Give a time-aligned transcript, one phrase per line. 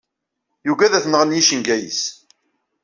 [0.67, 2.01] Yugad ad t-nɣen yicenga-is.